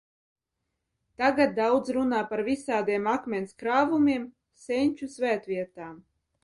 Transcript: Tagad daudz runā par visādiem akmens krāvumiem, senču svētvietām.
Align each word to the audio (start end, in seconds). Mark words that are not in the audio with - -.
Tagad 1.21 1.53
daudz 1.59 1.93
runā 1.97 2.21
par 2.33 2.43
visādiem 2.49 3.07
akmens 3.15 3.55
krāvumiem, 3.63 4.27
senču 4.67 5.15
svētvietām. 5.19 5.99